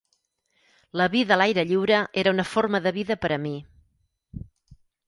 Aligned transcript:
La 1.01 1.07
vida 1.15 1.35
a 1.35 1.37
l'aire 1.41 1.67
lliure 1.73 2.01
era 2.23 2.35
una 2.39 2.47
forma 2.55 2.83
de 2.87 2.95
vida 2.99 3.21
per 3.27 3.33
a 3.39 3.43
mi. 3.49 3.57